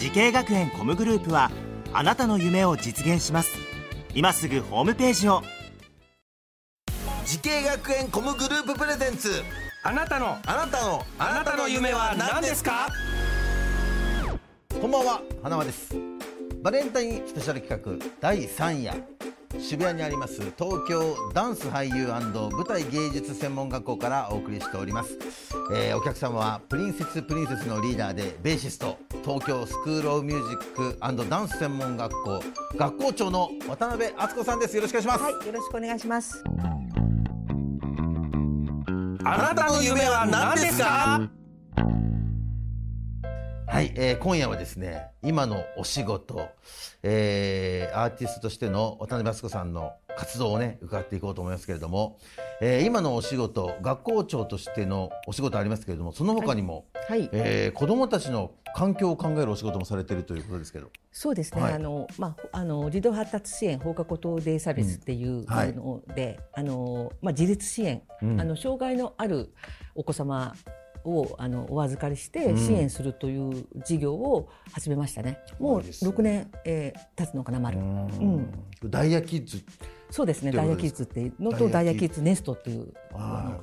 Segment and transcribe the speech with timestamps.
[0.00, 1.50] 滋慶学園 COM グループは
[1.92, 3.50] あなたの夢を実現します。
[4.14, 5.42] 今すぐホームページを。
[7.26, 9.42] 滋慶学園 COM グループプレゼンツ。
[9.84, 10.38] あなたの。
[10.46, 11.04] あなたの。
[11.18, 12.88] あなたの夢は何ですか？
[14.80, 15.20] こんばんは。
[15.42, 15.94] 花輪です。
[16.62, 18.94] バレンタインスペシャル企画第3夜
[19.58, 22.06] 渋谷にあります東京ダンス俳優
[22.50, 25.18] 舞台芸術専門学校からお送りしております、
[25.74, 32.42] えーお客様はプリンセスプリンセスのリーダーでベーシスト東京スクールオブミュージックダンス専門学校
[32.76, 34.76] 学校長の渡辺敦子さんです。
[34.76, 36.42] よろしくお願いします、はい、よろしくお願いします。
[39.24, 41.39] あなたの夢は何ですか？
[43.80, 46.50] はい、えー今夜はですね今のお仕事、
[47.02, 52.18] えーアーティストとしての渡辺敦子さんの活動をね伺っていこうと思いますけれども、
[52.60, 60.90] えー今のお仕事学校長としてのお仕事ありますけれどもその他にも、はい、えー子どもたちの環境を考えるお仕事もされているということですけど。
[61.10, 61.62] そうですね。
[61.62, 61.72] はい。
[61.72, 65.72] あのまああの児童発達支援放課後等デイサービスっていううんはい。
[65.72, 68.40] ので、あのまあ自立支援、うん。
[68.40, 69.54] あの障害のある
[69.94, 70.54] お子様
[71.04, 72.56] をあのお預かりしてうん。
[72.58, 75.38] 支援するという事業を始めましたね。
[75.58, 76.10] もうすごいですね。
[76.10, 77.78] 6年、えー経つのかな丸。
[77.78, 78.50] うん。
[78.84, 79.62] ダイヤキッズ
[80.10, 80.52] そうですね。
[80.52, 81.04] ダイヤキッズ。
[81.04, 82.92] っていうのとダイヤキッズネストっていう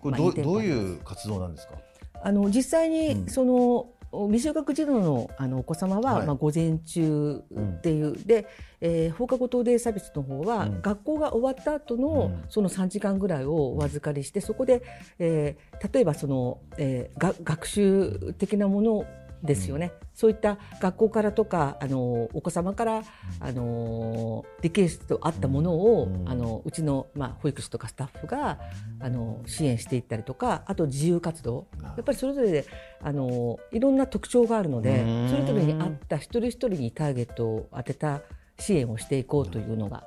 [0.00, 0.80] これどうどうあります。
[0.80, 1.74] いう活動なんですか？
[2.22, 3.24] あの実際うん。
[3.24, 3.86] にその、
[4.28, 6.26] 未就学児童のあのお子様は、はい。
[6.26, 8.46] まあ、午前中っていう、で、
[8.80, 12.44] えー放課後等デイサービスの方は、うん学校が終わった後の、うん。
[12.48, 14.82] その3時間ぐらいをお預かりしてそこで、
[15.18, 19.04] えー例えばその、えーが学習的なもの
[19.44, 23.02] ですよね、そういった学校からとかあのお子様から、
[23.40, 26.28] あのリクエストあったものを、うん。
[26.28, 28.58] あのうちの、まあ、保育士とかスタッフが、
[29.00, 31.66] あの支援していったりとかあと自由活動。
[31.82, 32.64] やっぱりそれぞれで
[33.02, 35.28] あのいろんな特徴があるのでうん。
[35.28, 38.22] それぞれに合った一人一人にターゲットを当てた
[38.58, 40.04] 支援をしていこうというのが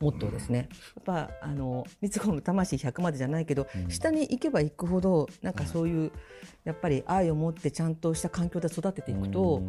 [0.00, 0.68] モットーですね。
[0.96, 6.12] やっぱあの三つ子の魂100までじゃないけど、下に行けば行くほどなんかそういう、
[6.64, 9.62] やっぱり愛を持ってちゃんとした環境で育てていくと、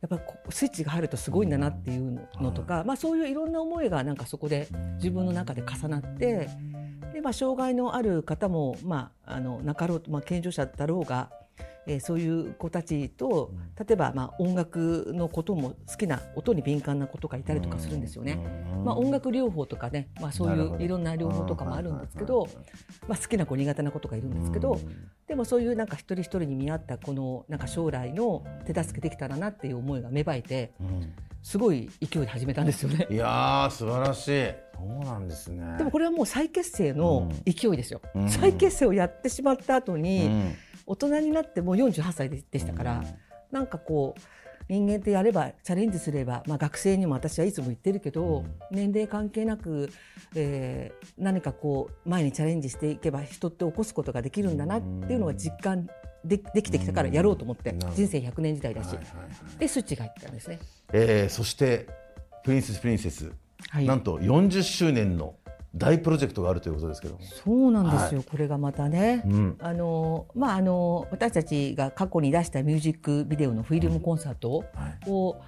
[0.00, 0.20] やっぱ
[0.50, 4.66] スイッチが入るとすごいんだなっていうのとか、まあ、そういういろんな思いがなんかそこで
[4.96, 6.48] 自分の中で重なって
[7.12, 11.30] で、まあ、障害のある方も、まあ、あのなかろうと、まあ、健常者だろうが、
[11.90, 18.38] えーそういう子たちと例えば、まあ、音楽のことも好きな音に敏感な子とかいたりとかするんですよね。
[18.84, 22.46] まあ、音楽療法とかね、まあ、そうないういろんな療法とかもあるんですけど、
[23.08, 24.78] まあ、好きな子苦手な子とかいるんですけど、
[25.26, 30.72] でもそういうなんか一人一人に見合ったこのなんか将来の手助けできたらなっていう思いが芽生えて
[31.42, 33.06] すごい勢いで始めたんですよね。
[33.10, 34.54] いやー素晴らしい。
[34.76, 35.76] そうなんですね。
[35.76, 38.00] でもこれはもう再結成の勢いですよ。
[38.14, 38.28] うん。
[38.28, 40.54] 再結成をやってしまった後うに、ん
[40.86, 43.04] 大人になってもう48歳ででしたから、
[43.50, 44.20] なんかこう
[44.68, 49.90] 人間ってやればチャレンジすれば、まあ、学生にも私はいつも言ってるけど、年齢関係なく、
[50.34, 55.88] えー何かこう前にチャレンジしていけば人って起こすことができるんだなっていうのが実感
[56.24, 59.24] でできてきたからやろうと思って、人生100年時代だし、はいはいは
[59.56, 60.60] いでスイッチが入ったんですね。
[60.92, 61.88] えーそして
[62.44, 63.32] プリンセスプリンセス、
[63.68, 63.86] はい。
[63.86, 65.34] なんと40周年の
[65.74, 67.14] 大プロジェクトがあるということですけど。
[67.14, 69.56] もそうなんですよ、これがまたね、うん。
[69.60, 74.64] あのまあ、あの私たちが過去に出したミュージックビデオのフィルムコンサート
[75.06, 75.40] を、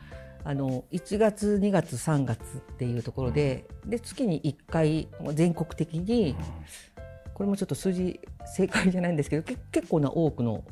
[0.44, 6.36] あの1月2月3月っていうところでで月に1回全国的に、
[7.34, 10.64] これもちょっと数字正解じゃないんですけどけ結構な多くの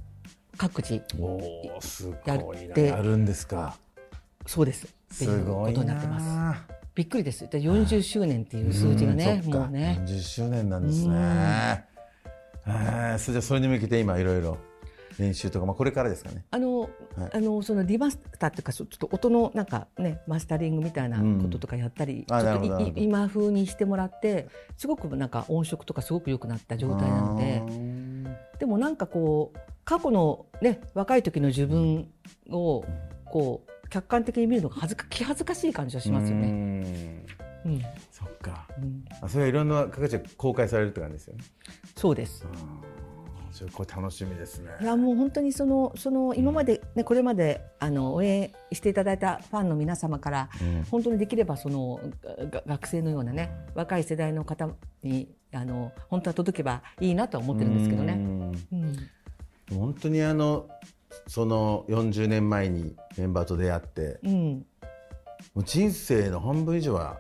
[0.57, 3.77] 各地おーすごやいってなやるんですか。
[4.47, 4.87] そうです。
[4.87, 6.80] っていうことになってます。
[6.95, 7.49] びっくりです。
[7.49, 10.03] で40周年っていう数字がね、もうね。
[10.07, 11.85] 40周年なんですね。
[12.67, 14.59] えーそれじゃあそれに向けて今いろいろ
[15.19, 16.45] 練習とか、まあ、これからですかね。
[16.51, 16.89] あの、
[17.33, 27.63] あのそのリマスターっていうかちょっと音のなんかねマスタリングみたいなこととかやったり、うんあちょっと今風にしてもらってすごくなんか音色とかすごく良くなった状態なので
[28.59, 32.09] でもなんかこう過去のね若い時の自分
[32.51, 32.85] を
[33.25, 36.47] こう客観的に見るのが恥ずか気恥ずかしい感じがしますようね。
[36.47, 37.27] ん。
[37.67, 37.83] うん。
[38.11, 38.67] そっか。
[38.79, 39.05] うん。
[39.21, 41.45] あそれはいろんな形で公開されるって感じですよね。
[41.97, 42.47] そうです。
[43.53, 44.71] ちょこれ楽しみですね。
[44.81, 50.85] いやもう本当にそのその今まで、ね、これまであの応援していただいたファンの皆様から、うん。
[50.85, 52.01] 本当にできればその
[52.51, 54.69] が学生のようなね若い世代の方
[55.03, 58.13] にあの本当は届けばいいなとは思ってるんですけどね。
[58.13, 58.53] うん。
[58.73, 58.97] うん。
[59.77, 60.69] 本当にあの
[61.31, 64.67] その40年前にメンバーと出会ってうん。
[65.55, 67.19] もう人生の半分以上は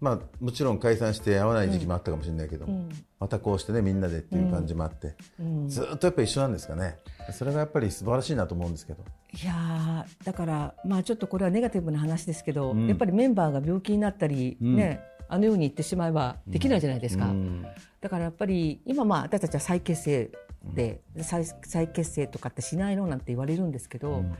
[0.00, 2.88] まあもちろん解散して会わない時期もあったかもしれないけども、うん。
[3.18, 5.68] またこうしてねみんなでっていう感じもあって、うん。
[5.68, 6.98] ずっとやっぱり一緒なんですかね。
[7.32, 9.04] それがやっぱり素晴らしいなと思うんですけど。
[9.42, 12.86] いやーだからまあちょっとこれはネガティブな話ですけど、うん。
[12.86, 14.76] やっぱりメンバーが病気になったり、うん。
[14.76, 17.24] ねあのように言ってしまえばできないじゃないですか。
[17.24, 17.66] うん。
[18.00, 20.30] だからやっぱり今まあ私たちは再結成
[20.64, 24.34] で、再再結成とかってしないのなんて言われるんですけど、うん。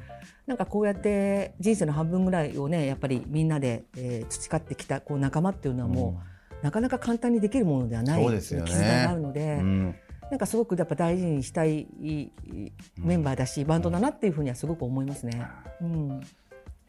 [0.47, 6.21] なんかこうやって人生の半分ぐらいをねやっぱりみんなで、えー培ってきたこう仲間っていうのはも
[6.63, 8.41] う、なかなか簡単にできるものではないね。
[8.41, 9.95] 絆があるので、うん。
[10.31, 11.89] なんかすごくやっぱ大事にしたい
[12.99, 15.43] メンバーだし、バンドだなっていうふうにはすごく思いますね。
[15.81, 16.21] うん。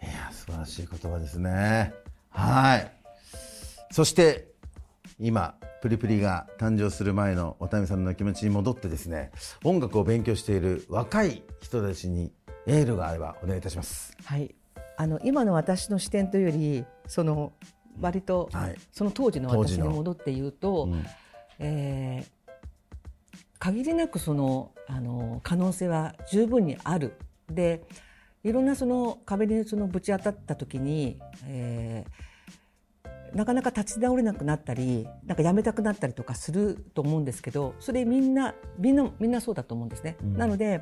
[0.02, 1.94] いや素晴らしい言葉ですね。
[2.30, 2.92] はい。
[3.92, 4.48] そして
[5.20, 9.32] 今プリプリが誕生する前の渡辺さんの気持ちに戻ってですね
[9.64, 12.32] 音楽を勉強している若い人たちに
[12.68, 14.16] エールがあればお願いいたします。
[14.24, 14.54] はい、
[14.98, 17.54] あの今の私の視点というよりその
[18.00, 18.76] 割とはい。
[18.92, 19.50] その当時の。
[19.50, 21.06] 私に戻って言うと、うん。
[21.60, 22.42] えー
[23.60, 27.14] 限りなくそのあの可能性は十分にある。
[27.48, 27.84] で
[28.44, 32.31] いろんなその壁にそのぶち当たった時に、えー
[33.34, 40.18] なかなか立ち直れなくなったりなんかやめたくなったりとかすると思うんですけどそれみんなみんなみんなそうだと思うんですね。
[40.22, 40.82] うんなので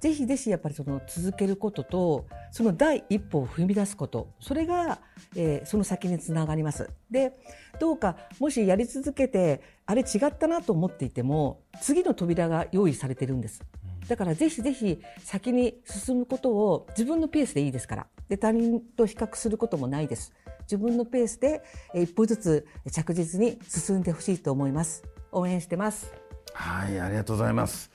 [0.00, 4.98] ぜひぜひやっぱりその続けることとその第一歩を踏み出すことそれが、
[5.36, 6.88] えーその先につながります。
[7.10, 7.34] で
[7.78, 13.62] どうかもしやり続けてあれ違ったなと思っていても次の扉が用意されてるんです。
[14.08, 20.32] だからぜひぜひ先に進むことを自分のペースでいいですからで他人と比較することもないです
[20.70, 21.62] 自分のペースで
[21.94, 25.02] えー一歩ずつ着実に進んでほしいと思います。
[25.32, 26.12] 応援してます。
[26.52, 27.90] はいありがとうございます。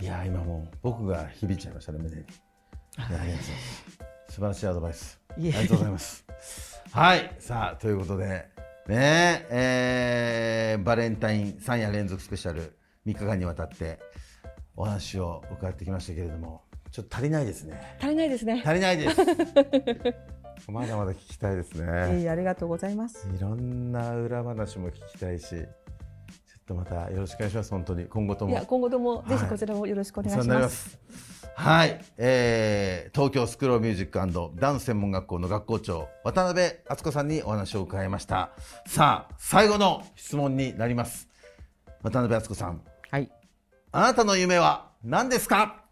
[0.00, 2.22] いや今もう僕が響いちゃいましたね胸に。
[2.22, 2.24] い。
[2.24, 2.26] や
[2.98, 3.52] ありがとうございます
[4.28, 5.20] 素晴らしいアドバイス。
[5.30, 6.24] ありがとうございます。
[6.92, 8.26] はいさあということで
[8.86, 12.76] ねえーバレンタイン3夜連続スペシャル
[13.06, 13.98] 3日間にわたって
[14.76, 17.96] お話を伺ってきましたけれどもちょっと足りないですね。
[18.00, 18.62] 足りないですね。
[18.64, 19.16] 足りないです
[20.68, 21.84] まだまだ聞きたいですね。
[22.24, 23.28] えありがとうございます。
[23.36, 25.64] いろんな裏話も聞きたいしちょっ
[26.66, 28.06] とまたよろしくお願いします本当に。
[28.06, 28.52] 今後とも。
[28.52, 29.44] いや今後ともぜはい。
[29.44, 30.90] ひこちらもよろしくお願いしまます。
[30.90, 30.98] す。
[31.54, 34.18] はい、えー、東京スクローミュージック
[34.58, 38.52] ダンス専門学校の学校長渡辺敦子さんにお話を伺いました。
[38.86, 41.28] さあ最後の質問になります。
[42.02, 42.80] 渡辺敦子さん。
[43.10, 43.30] はい。
[43.90, 45.84] あなたの夢は何ですか？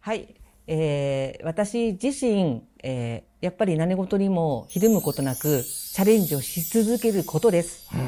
[0.00, 7.86] はい、えー私自身、えーやっぱり何事にもひるむことなくチャレンジをし続けることです。
[7.88, 8.00] 確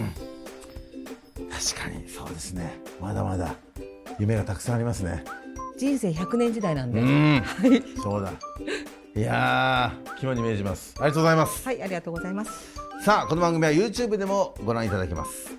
[1.83, 2.79] かにそうですね。
[3.01, 3.55] まだまだ
[4.19, 5.23] 夢がたくさんありますね。
[5.79, 7.41] 人生100年時代なんで、ん。
[7.41, 8.33] はい、そうだ。
[9.15, 10.95] いやー肝に銘じます。
[10.99, 11.65] ありがとうございます。
[11.65, 12.51] はい、ありがとうございます。
[13.05, 15.53] さあこの番組は YouTube でもご覧いただけます。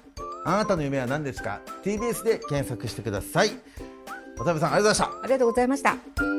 [0.45, 3.51] あなたの夢は何ですか？TBS で検索してください。
[4.38, 5.06] 渡辺さんありがとうございました。
[5.06, 6.39] ありがとうございました